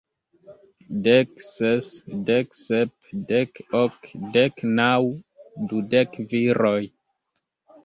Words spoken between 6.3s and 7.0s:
viroj!